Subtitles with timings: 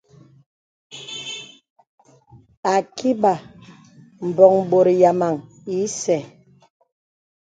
[2.73, 3.33] Ākibà
[4.27, 5.35] mbɔ̀ŋ bòt yàmaŋ
[5.79, 6.19] ìsɛ̂.